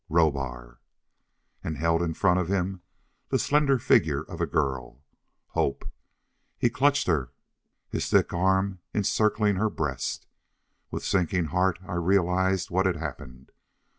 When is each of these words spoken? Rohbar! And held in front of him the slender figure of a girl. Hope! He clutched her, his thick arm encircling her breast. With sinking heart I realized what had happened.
Rohbar! 0.09 0.79
And 1.63 1.77
held 1.77 2.01
in 2.01 2.15
front 2.15 2.39
of 2.39 2.47
him 2.47 2.81
the 3.29 3.37
slender 3.37 3.77
figure 3.77 4.23
of 4.23 4.41
a 4.41 4.47
girl. 4.47 5.03
Hope! 5.49 5.87
He 6.57 6.71
clutched 6.71 7.05
her, 7.05 7.33
his 7.87 8.09
thick 8.09 8.33
arm 8.33 8.79
encircling 8.95 9.57
her 9.57 9.69
breast. 9.69 10.25
With 10.89 11.05
sinking 11.05 11.45
heart 11.53 11.77
I 11.87 11.93
realized 11.93 12.71
what 12.71 12.87
had 12.87 12.95
happened. 12.95 13.51